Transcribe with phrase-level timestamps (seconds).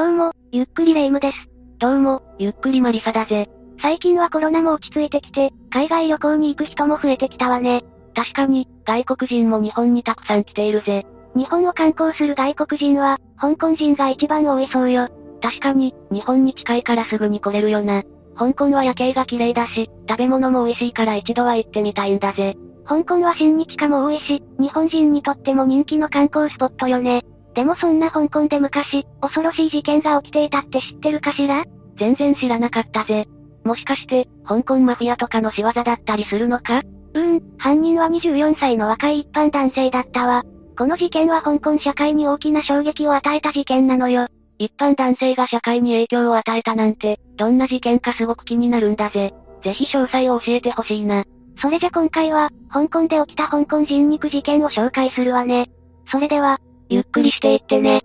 [0.00, 1.36] どうも、ゆっくりレ夢ムです。
[1.78, 3.50] どうも、ゆっくりマリサだぜ。
[3.82, 7.82] 最近はコロナも落ち着いてきて、海外旅行に行く人も増えてきたわね。
[8.14, 11.04] 確かに、外国人も日本にたくさん来ているぜ。
[11.36, 15.06] 日本を観光する外国人は、香港人が一番多いそうよ。
[15.42, 18.02] 確かに、日本に近いからすぐに来れるよな。
[18.38, 22.56] 香港は夜景が綺麗だし、食べ物も美味しいから一度は行ってみたいんだぜ。
[22.86, 27.22] 香港は親日家も多いし、日本人にとっても人気の観光スポットよね。
[27.54, 31.64] でもそんな香港で昔、恐ろしい事件が起きていたって知ってるかしら？
[31.98, 33.26] 全然知らなかったぜ。
[33.64, 36.82] もしかして、香港マフィアとかの仕業だったりするのか？
[37.14, 40.44] うーん、犯人は24歳の若い一般男性だったわ。
[40.78, 44.28] この事件は香港社会に大きな衝撃を与えた事件なのよ。
[44.58, 49.34] 一般男性が社会に影響を与えたなんて、どんな事件かすごく気になるんだぜ。
[49.64, 51.24] ぜひ詳細を教えてほしいな。
[51.60, 55.70] それじゃ今回は、香港で起きた香港人肉事件を紹介するわね。
[56.10, 56.58] それでは、
[56.90, 58.02] ゆっくりしていってね。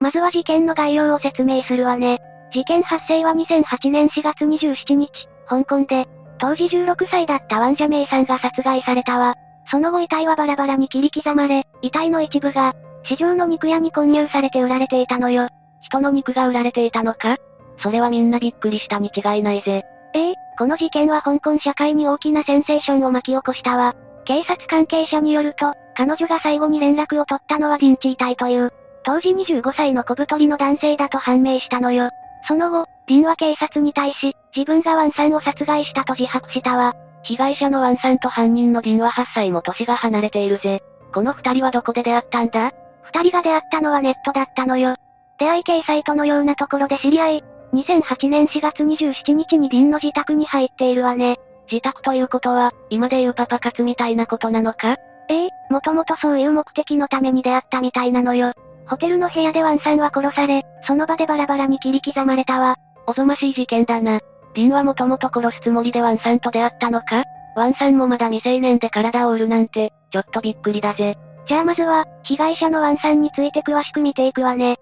[0.00, 2.18] まずは事件の概要を説明するわね。
[2.52, 5.10] 事件発生は2008年4月27日、
[5.46, 9.34] 香港で、当時16歳だったワンジャメイさんが殺害されたわ。
[9.70, 15.48] その後遺体はバラバラに切り刻まれ、遺体の一部が、市場の肉屋に混入されて売られていたのよ。
[15.82, 17.36] 人の肉が売られていたのか？
[17.82, 19.84] それはみんなびっくりしたに違いないぜ。
[20.14, 23.94] ええこの事件は香港社会に大きなセンセーションを巻き起こしたわ。
[24.24, 32.10] 警察関係者によると、彼女が最後に連絡を取ったのはディンチー隊という、当時25歳の小太りの男性だと判明したのよ。
[32.46, 36.94] その後、ディンは警察に対し、自分がワンさんを殺害したと自白したわ。
[37.22, 40.82] 被害者のワンさんと犯人のディンは8歳も年が離れているぜ。
[41.12, 42.72] この二人はどこで出会ったんだ？
[43.02, 44.96] 二人が出会ったのはネットだったのよ。
[45.38, 51.38] 出会い系サイトのようなところで知り合い、2008年4月27日にディンの自宅に入っているわね。
[51.70, 54.96] 自宅ということは、今で言うパパ活みたいなことなのか？
[55.28, 58.52] ええもともとそういう目的のために出会ったみたいなのよ。
[58.88, 62.76] ホテルの部屋でワンさんは殺され、その場でバラバラに切り刻まれたわ。
[63.06, 64.20] おぞましい事件だな。
[64.54, 67.24] ディンはもともと殺すつもりでワンさんと出会ったのか？
[67.56, 71.16] ワンさんもまだ未成年で体を売るなんて、ちょっとびっくりだぜ。
[71.48, 74.76] じゃあまずは、被害者のワンさんについて詳しく見ていくわね。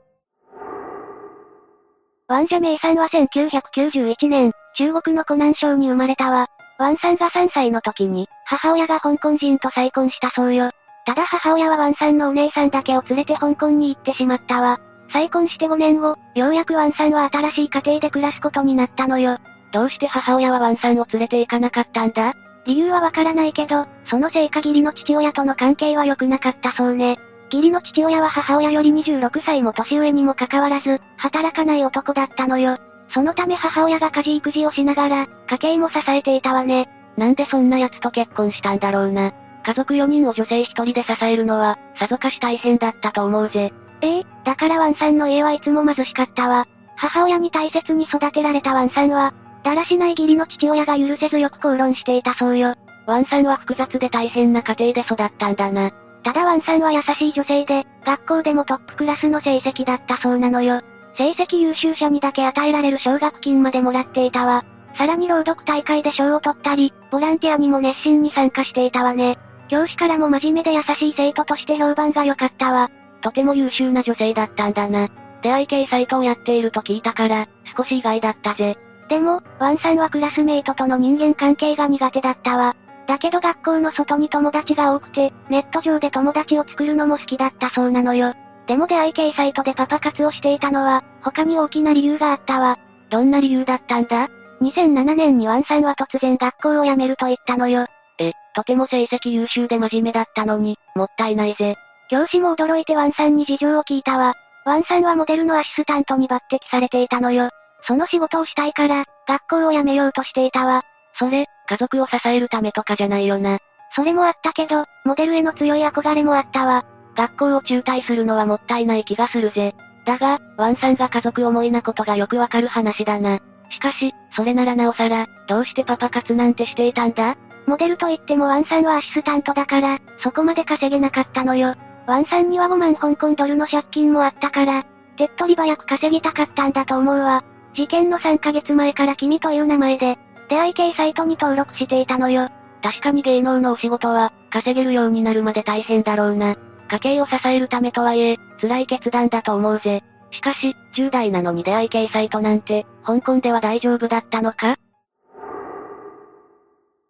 [2.27, 6.49] ワンジャメイさんは1991年、中国の湖南省に生まれたわ。
[6.79, 10.71] ワンさんが3歳の時に、母親が香港人と再婚したそうよ。
[11.07, 14.81] ただ母親はワンさんのお姉さんだけを連れて香港に行ってしまったわ。
[15.13, 19.39] 再婚して5年後、ようやくワンさんは新しい家庭で暮らすことになったのよ。
[19.73, 22.35] どうして母親はワンさんを連れて行かなかったんだ？
[22.67, 27.19] 理由はわからないけど、そのせいか義理の父親との関係は良くなかったそうね。
[27.53, 32.79] 義理の父親は母親より26歳も年上にもかかわらず、働かない男だったのよ。
[33.11, 36.89] そのため母親が家事育児をしながら、家計も支えていたわね。
[37.17, 39.33] なんでそんな奴と結婚したんだろうな。
[39.65, 43.73] 家族4人を女性1人で支えるのは、さぞかし大変だったと思うぜ。
[44.03, 46.67] ええだからワンさんの家はいつも貧しかったわ。
[46.97, 49.33] 母親に大切に育てられたワンさんは、
[49.63, 52.75] だらしない義理の父親が許せずよく口論していたそうよ。
[53.07, 55.93] ワンさんは複雑で大変な家庭で育ったんだな。
[56.23, 60.83] ただワンさんは優しい女性で、学校でもトップクラスの成績だったそうなのよ。
[61.17, 64.65] 成績優秀者にだけ与えられる奨学金までもらっていたわ。
[64.97, 69.39] さらに朗読大会で賞を取ったり、ボランティアにも熱心に参加していたわね。
[69.69, 72.91] 教師からも真面目で優しい生徒として評判が良かったわ。
[73.21, 75.09] とても優秀な女性だったんだな。
[75.43, 78.77] 出会い系サイトをやっていると聞いたから、少し意外だったぜ。
[79.09, 82.77] でも、ワンさんはクラスメイトとの人間関係が苦手だったわ。
[83.07, 88.33] だけど学校の外に友達が多くて、ネット上で友達を作るのも好きだったそうなのよ。
[88.67, 92.79] でも出会い系サイトでパパ活をしていたのは、他に大きな理由があったわ。
[93.11, 94.29] どんな理由だったんだ？
[94.65, 97.87] ?2007 年にワンさんは突然学校を辞めると言ったのよ。
[98.19, 101.77] え、とても成績優秀で真面目だったのに、もったいないぜ。
[102.11, 104.35] 教師も驚いてワンさんに事情を聞いたわ。
[104.65, 107.51] ワンさんはモデルのアシスタントに抜擢されていたのよ。
[107.87, 110.83] その仕事をしたいから、学校を辞めようとしていたわ。
[111.19, 113.59] それ、家族を支えるためとかじゃないよな。
[113.95, 116.85] それもあったけど、モデルへの強い憧れもあったわ。
[117.17, 119.75] 学校を中退するのはもったいない気がするぜ。
[120.07, 123.41] だが、ワンさんが家族思いなことがよくわかる話だな。
[123.71, 127.37] しかし、それならなおさら、どうしてパパ活なんてしていたんだ？
[127.67, 131.75] モデルといってもワンさんはアシスタントだから、そこまで稼げなかったのよ。
[132.07, 134.85] ワンさんには5万香港ドルの借金もあったから、
[135.17, 137.43] 手っ取り早く稼ぎたかったんだと思うわ。
[137.75, 140.19] 事件の3ヶ月前から君という名前で、
[140.49, 142.49] 出会い系サイトに登録していたのよ。
[142.83, 146.57] 確かに芸能のお仕事は、稼げるようになるまで大変だろうな。
[146.89, 150.05] 家計を支えるためとはいえ、辛い決断だと思うぜ。
[150.35, 154.77] しかし、10代なのに出会い系サイトなんて、香港では大丈夫だったのか？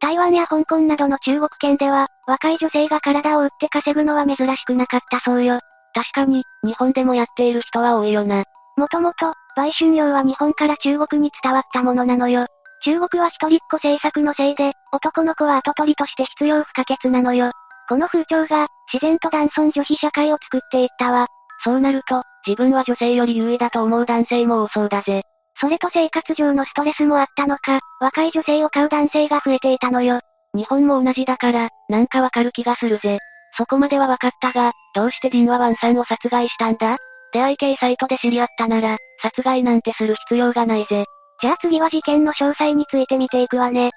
[0.01, 5.61] 台湾や香港などの中国圏では、若い女性が体を売って稼ぐのは珍しくなかったそうよ。
[5.95, 8.45] 確かに、日本でもやっている人は多いよな。
[8.77, 12.47] もともと、売春業は日本から中国に伝わったものなのよ。
[12.85, 17.53] 中国は一人っ子政策のせいで、男の子は後取りとして必要不可欠なのよ。
[17.89, 21.29] この風潮が、自然と男尊女卑社会を作っていったわ。
[21.63, 25.23] そうなると、自分は女性より優位だと思う男性も多そうだぜ。
[25.61, 30.21] それと生活上のストレスもあったのか、若い女性を買う男性が増えていたのよ。
[30.55, 33.19] 日本も同じだから、なんかわかる気がするぜ。
[33.57, 36.97] そこまではわかったが、どうしてディンはワンさんを殺害したんだ？
[37.33, 41.05] 出会い系サイトで知り合ったなら、殺害なんてする必要がないぜ。
[41.41, 43.91] じゃあ次は事件の詳細について見ていくわね。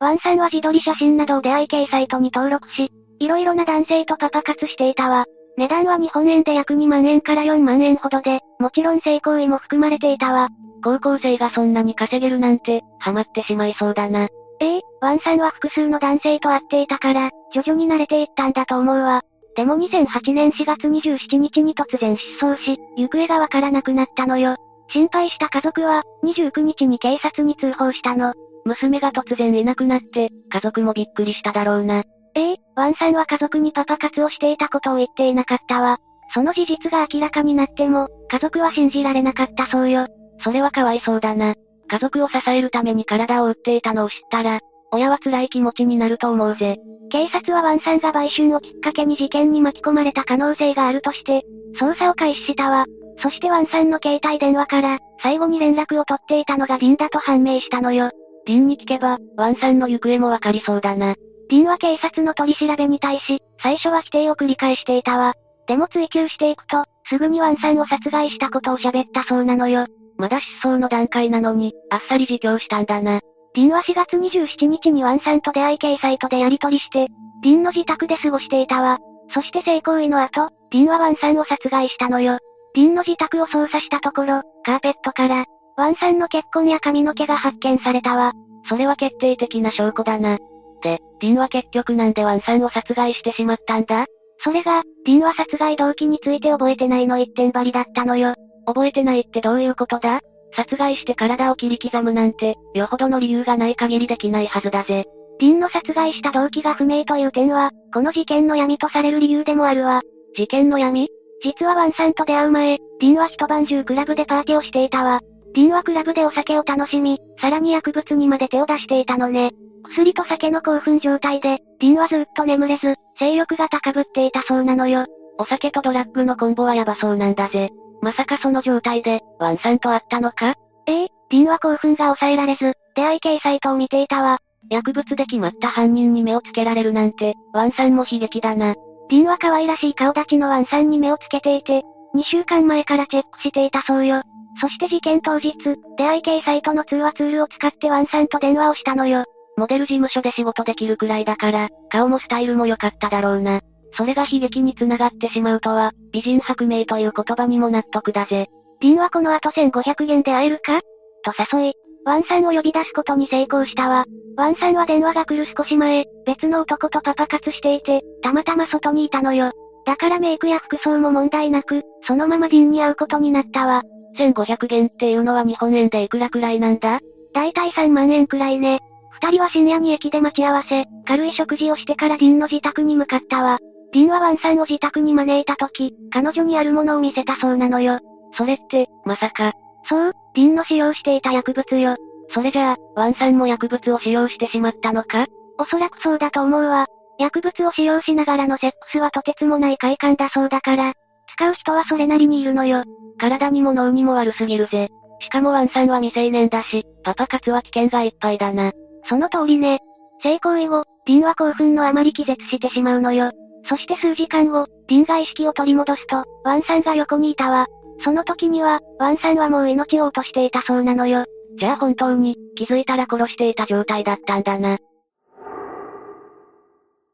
[0.00, 2.90] ワンさんは自撮り写真などを出会い系サイトに登録し、
[3.20, 5.24] いろいろな男性とパパ活していたわ。
[5.56, 10.48] 値段は日本円で約2万円から4万円ほどで、もちろん性行為も含まれていたわ。
[10.82, 14.28] 高校生がそんなに稼げるなんて、ハマってしまいそうだな。
[14.60, 19.22] ええワンさんは複数の男性と会っていたから、徐々に慣れていったんだと思うわ。
[19.56, 24.56] でも2008年4月27日に突然失踪し、行方がわからなくなったのよ。
[24.88, 28.34] 心配した家族は、29日に警察に通報したの。
[28.64, 32.02] 娘が突然いなくなって、家族もびっくりしただろうな。
[32.34, 35.98] ええワンさんは家族にパパ活をしていたことを言っていなかったわ。
[36.32, 40.06] その事実が明らかになっても、家族は信じられなかったそうよ。
[40.42, 41.54] それはかわいそうだな。
[41.88, 44.60] 家族を支えるために体を売っていたのを知ったら、
[44.90, 46.78] 親は辛い気持ちになると思うぜ。
[47.10, 51.42] 警察はワンさんが売春をきっかけに事件に巻き込まれた可能性があるとして、
[51.78, 52.86] 捜査を開始したわ。
[53.22, 58.10] そしてワンさんの携帯電話から、最後に連絡を取っていたのがビンだと判明したのよ。
[58.46, 61.14] ディンに聞けば、ワンさんの行方もわかりそうだな。
[61.48, 65.34] ディンは警察の取り調べに対し、最初は否定を繰り返していたわ。
[65.66, 69.86] でも追及していくと、すぐにワンさんを殺害したことを喋ったそうなのよ。
[70.16, 73.20] まだ失踪の段階なのに、あっさり自供したんだな。
[73.54, 77.08] ディンは4月27日にワンさんと出会い系サイトでやり取りして、
[77.42, 78.98] ディンの自宅で過ごしていたわ。
[79.32, 82.38] そして性行為の後、ディンはワンさんを殺害したのよ。
[82.74, 85.44] ディンの自宅を捜査したところ、カーペットから、
[85.76, 88.32] ワンさんの血痕や髪の毛が発見されたわ。
[88.68, 90.38] それは決定的な証拠だな。
[90.84, 94.06] で、ディンは結局なんでワンさんを殺害してしまったんだ
[94.44, 98.34] それが、ディンは殺害動機について覚えてないの一点張りだったのよ。
[98.66, 100.20] 覚えてないってどういうことだ？
[100.54, 105.04] 殺害して体を切り刻むなんて、よほどの理由がない限りできないはずだぜ。
[105.40, 110.02] ディンの殺害した動機が不明という点は、この事件の闇とされる理由でもあるわ。
[110.36, 111.08] 事件の闇？
[111.42, 115.20] 実はワンさんと出会う前、ディンは一晩中クラブでパーティーをしていたわ。
[115.54, 119.52] ディンはクラブでお酒を楽しみ、さらに薬物にまで手を出していたのね。
[119.84, 125.06] 薬と酒の興奮状態で、ディンはずっと眠れず、性欲が高ぶっていたそうなのよ。
[125.38, 127.70] お酒とドラッグのコンボはヤバそうなんだぜ。
[128.00, 130.54] まさかその状態で、ワンさんと会ったのか？
[130.86, 134.38] ええディンは興奮が抑えられず、出会い系サイトを見ていたわ。
[134.70, 138.74] 薬物でキマった犯人に目をつけられるなんて、ワンさんも悲劇だな。
[139.10, 141.82] ディンは可愛らしい顔立ちのワンさんに目をつけていて、
[142.14, 144.22] 2週間前からチェックしていたそうよ。
[144.60, 145.52] そして事件当日、
[145.96, 149.24] 出会い系サイトの通話ツールを使ってワンさんと電話をしたのよ。
[149.56, 153.60] モデル事務所で仕事できるくらいだから、顔もスタイルも良かっただろうな。
[153.96, 158.48] それが悲劇に繋がってしまうとは、美人薄命という言葉にも納得だぜ。
[158.80, 160.80] ディンはこの後1500元で会えるか？
[161.22, 161.72] と誘い、
[162.04, 164.04] ワンさんを呼び出すことに成功したわ。
[164.36, 169.52] ワンさんは電話が来る少し前、別の男とパパ活していて、たまたま外にいたのよ。
[169.86, 173.82] だからメイクや服装も問題なく、そのままディンに会うことになったわ。
[174.18, 177.00] 1500元っていうのは日本円でいくらくらいなんだ？
[177.32, 178.80] だいたい3万円くらいね。
[179.24, 183.58] 二人は深夜に駅で待ち合わせ、軽い食事をしてからディンの自宅に向かったわ。
[183.94, 188.00] ディンはワンさんを自宅に招いた時、彼女にあるものを見せたそうなのよ。
[188.36, 189.52] それって、まさか。
[189.88, 191.96] そう、ディンの使用していた薬物よ。
[192.34, 195.24] それじゃあ、ワンさんも薬物を使用してしまったのか？
[195.58, 196.84] おそらくそうだと思うわ。
[197.18, 200.92] 薬物を使用しながらのセックスはとてつもない快感だそうだから、
[201.34, 202.84] 使う人はそれなりにいるのよ。
[203.18, 204.90] 体にも脳にも悪すぎるぜ。
[205.20, 208.72] しかもワンさんは未成年だし、パパ活は危険がいっぱいだな。
[209.08, 209.80] その通りね。
[210.22, 213.30] 性行為後、ディンは興奮のあまり気絶してしまうのよ。
[213.68, 217.66] そして数時間後、ディンが意識を取り戻すと、ワンさんが横にいたわ。
[218.02, 221.24] その時には、ワンさんはもう命を落としていたそうなのよ。
[221.58, 224.78] じゃあ本当に、気づいたら殺していた状態だったんだな。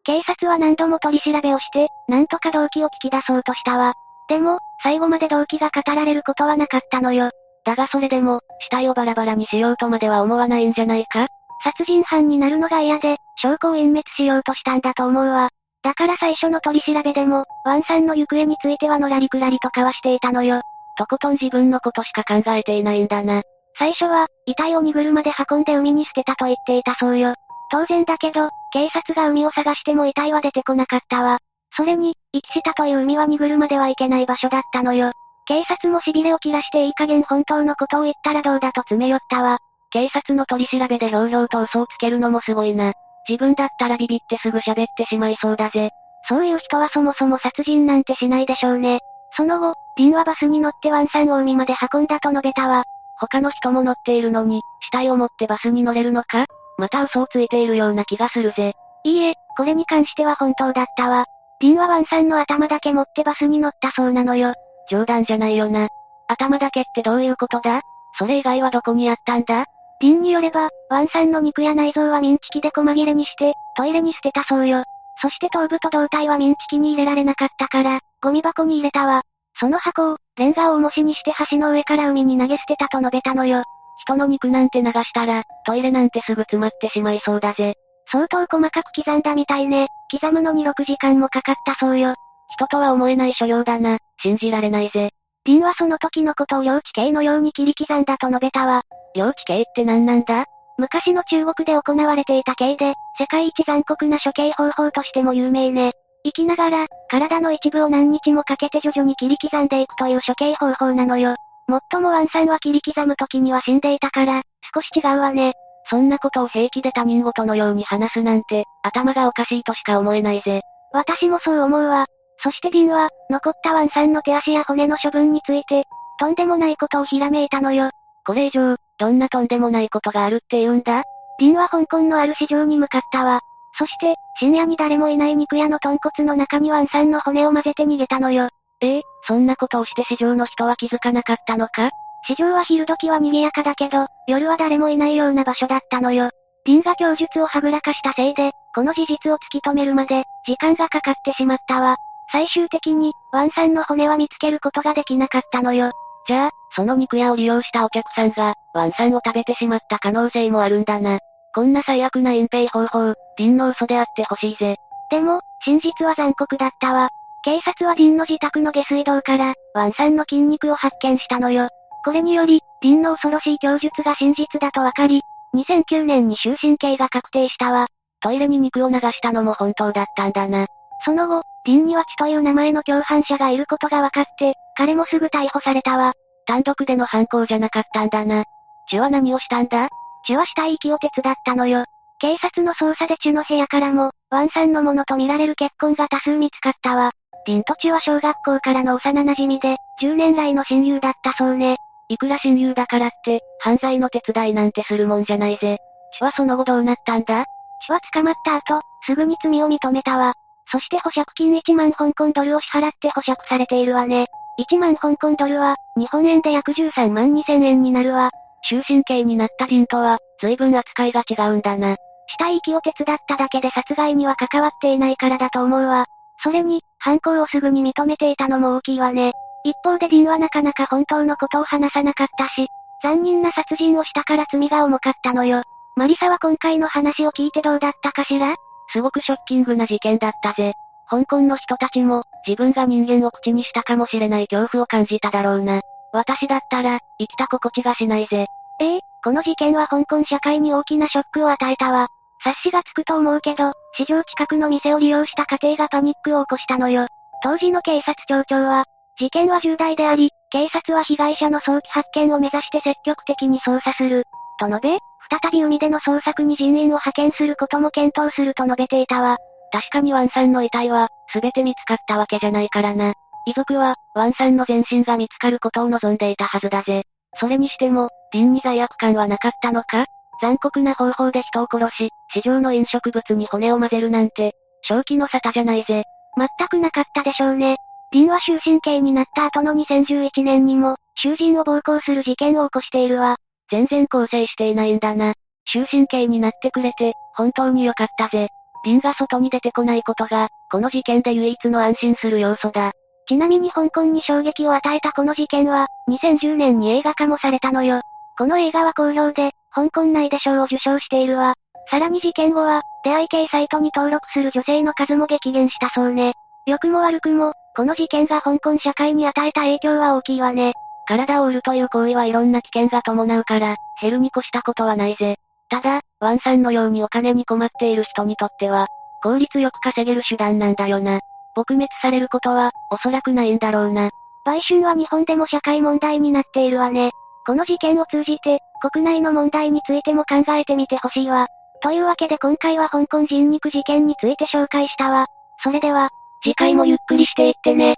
[0.04, 3.92] 警察は何度も取り調べをして、なんとか動機を聞き出そうとしたわ。
[4.28, 7.30] でも、最後まで動機が語られることはなかったのよ。
[7.64, 11.26] だがそれでも、死体をバラバラにしようとまでは思わないんじゃないか？
[11.62, 15.50] 殺人犯になるのが嫌で、証拠を隠滅しようとしたんだと思うわ。
[15.82, 20.60] だから最初の取り調べでも、ワンさんの行方についてはのらりくらりと交わしていたのよ。
[20.98, 23.42] とことん自分のことしか考えていないんだな。
[23.78, 27.34] 最初は、遺体を荷車で運んで海に捨てたと言っていたそうよ。
[27.70, 31.38] 当然だけど、警察が海を探しても遺体は出てこなかったわ。
[31.76, 35.12] それに、行き下という海は荷車では行けない場所だったのよ。
[35.46, 39.58] 警察も痺れを切らしていい加減本当のことを言ったらどうだと詰め寄ったわ。
[39.90, 42.92] 警察の取り調べでひょうひょうと嘘をつけるのもすごいな。
[43.28, 45.90] 自分だったらビビってすぐ喋ってしまいそうだぜ。
[46.28, 49.00] そういう人はそもそも殺人なんてしないでしょうね。
[49.36, 52.84] その後、ディンはバスに乗ってワンさんを海まで運んだと述べたわ。
[53.18, 56.46] 他の人も乗っているのに、死体を持ってバスに乗れるのか？
[56.78, 58.74] また嘘をついているような気がするぜ。
[59.04, 61.26] いいえ、これに関しては本当だったわ。
[61.60, 64.54] ディンはワンさんの頭だけ持ってバスに乗ったそうなのよ。
[64.88, 65.88] 冗談じゃないよな。
[66.28, 67.82] 頭だけってどういうことだ？
[68.18, 69.66] それ以外はどこにあったんだ？
[70.00, 74.82] ディンによれば、ワンさんの肉や内臓はミンチ機で細切れにして、トイレに捨てたそうよ。
[75.22, 79.22] そして頭部と胴体はミンチキに入れられなかったから、ゴミ箱に入れたわ。
[79.58, 83.62] その箱を、レンガを重しにして橋の上から海に投げ捨てたと述べたのよ。
[84.02, 87.74] 人の肉なんて流したら、トイレなんてすぐ詰まってしまいそうだぜ。
[88.10, 89.88] 相当細かく刻んだみたいね。
[90.10, 92.14] 刻むのに6時間もかかったそうよ。
[92.48, 93.98] 人とは思えない所領だな。
[94.22, 95.10] 信じられないぜ。
[95.46, 98.82] ディンはその時のことを領地刑のように切り刻んだと述べたわ。
[99.14, 100.44] 領地刑って何なんだ？
[100.76, 105.92] 昔の中国で行われていた刑で、世界一残酷な処刑方法としても有名ね。
[106.24, 111.36] 生きながら、体の一部を何日もかけて徐々に切り刻んでいくという処刑方法なのよ。
[111.68, 114.42] もっともワンさんは切り刻む時には死んでいたから、
[114.74, 115.54] 少し違うわね。
[115.88, 120.60] そんなことを平気で他人事のように話すなんて、頭がおかしいとしか思えないぜ。
[120.92, 122.06] 私もそう思うわ。
[122.42, 125.84] そしてディンは、残ったワンさんの手足や骨の処分について、
[126.18, 127.90] とんでもないことをひらめいたのよ。
[128.26, 131.02] これ以上、どんなとんでもないことがあるって言うんだ？
[131.38, 133.40] ディンは香港のある市場に向かったわ。
[133.78, 138.48] そして、深夜に誰もいない肉屋の豚骨の中にワンさんの骨を混ぜて逃げたのよ。
[138.82, 141.90] ええそんなことをして市場の人は気づかなかったのか？
[142.26, 146.30] 市場は昼時は賑やかだけど、夜は誰もいないような場所だったのよ。
[146.66, 151.96] ディンが供述をはぐらかしたせいで、この事実を突き止めるまで、時間がかかってしまったわ。
[152.32, 155.90] 最終的に、ワンさんの骨は見つけることができなかったのよ。
[156.26, 161.18] じゃあ、その肉屋を利用したお客さんが、ワンさんを食べてしまった可能性もあるんだな。
[161.54, 164.76] こんな最悪な隠蔽方法、ディンの嘘であってほしいぜ。
[165.10, 167.08] でも、真実は残酷だったわ。
[167.42, 171.68] 警察はディンの自宅の下水道から、ワンさんの筋肉を発見したのよ。
[172.04, 175.22] これにより、ディンの恐ろしい供述が真実だとわかり、
[175.54, 177.88] 2009年に終身刑が確定したわ。
[178.20, 180.66] トイレに肉を流したのも本当だったんだな。
[181.04, 186.12] その後、ディンには血という名前の共犯者がいることが分かって、彼もすぐ逮捕されたわ。
[186.46, 188.44] 単独での犯行じゃなかったんだな。
[188.88, 189.88] 血は何をしたんだ？
[190.26, 191.84] 血は死体遺棄を手伝ったのよ。
[192.18, 197.12] 警察の捜査で血の部屋からも、ワンさんのものとみられる血痕が多数見つかったわ。
[197.46, 201.76] ディンと血は小学校からの幼馴染で、10年来の親友だったそうね。
[202.08, 205.78] いくら親友だからって、犯罪の手伝いなんてするもんじゃないぜ。
[206.18, 207.44] 血はその後どうなったんだ？
[207.86, 210.34] 血は捕まった後、すぐに罪を認めたわ。
[210.72, 214.26] そして保釈金1万香港ドルを支払って保釈されているわね。
[214.70, 218.30] 1万香港ドルは、日本円で約13万2000円になるわ。
[218.68, 221.96] 終身刑になったディンとは、随分扱いが違うんだな。
[222.28, 226.06] 死体遺棄を手伝っただけで殺害には関わっていないからだと思うわ。
[226.42, 229.32] それに、犯行をすぐに認めていたのも大きいわね。
[229.64, 232.68] 一方でディンはなかなか本当のことを話さなかったし、
[233.02, 235.62] 残忍な殺人をしたから罪が重かったのよ。
[235.96, 238.54] マリサは今回の話を聞いてどうだったかしら？
[238.92, 240.74] すごくショッキングな事件だったぜ。
[241.08, 245.80] 香港の人たちも、自分が人間を口にしたかもしれない恐怖を感じただろうな。
[246.12, 248.46] 私だったら、生きた心地がしないぜ。
[248.80, 252.08] ええこの事件は香港社会に大きなショックを与えたわ。
[252.42, 257.06] 察しがつくと思うけど、市場近くの店を利用した家庭がパニックを起こしたのよ。
[257.42, 258.86] 当時の警察庁長は、
[259.18, 264.24] 事件は重大であり、警察は被害者の早期発見を目指して積極的に捜査する。
[264.58, 264.98] と述べ、
[265.30, 269.38] 再び海での捜索に人員を派遣することも検討すると述べていたわ。
[269.72, 273.12] 確かにワンさんの遺体は、すべて見つかったわけじゃないからな。
[273.46, 277.04] 遺族は、ワンさんの全身が見つかることを望んでいたはずだぜ。
[277.38, 280.06] それにしても、ディンに罪悪感はなかったのか？
[280.42, 286.02] 残酷な方法で人を殺し、市場の飲食物に骨を混ぜるなんて、正気の沙汰じゃないぜ。
[286.36, 287.76] 全くなかったでしょうね。
[288.12, 293.36] ディンは終身刑になった後の2011年にも、囚人を暴行する事件を起こしているわ。
[293.70, 295.34] 全然構成していないんだな。
[295.72, 298.48] 終身刑になってくれて、本当に良かったぜ。
[298.84, 302.92] ディンが外に出てこないことが、この事件で唯一の安心する要素だ。
[303.28, 308.00] ちなみに香港に衝撃を与えたこの事件は、2010年に映画化もされたのよ。
[308.36, 311.54] この映画は好評で、香港内で賞を受賞しているわ。
[311.90, 316.34] さらに事件後は、出会い系サイトに登録する女性の数も激減したそうね。
[316.66, 320.72] 良くも悪くも、この事件が香港社会に与えた影響は大きいわね。
[321.10, 325.38] 体を売るという行為はいろんな危険が伴うから、減るに越したことはないぜ。
[325.68, 328.86] ただ、ワンさんのようにお金に困っている人にとっては、
[329.20, 331.18] 効率よく稼げる手段なんだよな。
[331.56, 334.10] 撲滅されることは、おそらくないんだろうな。
[334.46, 337.10] 売春は日本でも社会問題になっているわね。
[337.44, 338.60] この事件を通じて、
[338.92, 341.48] 国内の問題についても考えてみてほしいわ。
[341.82, 345.26] というわけで今回は香港人肉事件について紹介したわ。
[345.64, 346.10] それでは、
[346.44, 347.96] 次回もゆっくりしていってね。